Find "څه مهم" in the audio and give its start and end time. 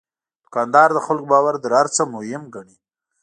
1.95-2.43